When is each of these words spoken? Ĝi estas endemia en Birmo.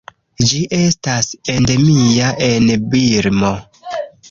Ĝi 0.51 0.61
estas 0.77 1.29
endemia 1.57 2.33
en 2.49 2.73
Birmo. 2.95 3.55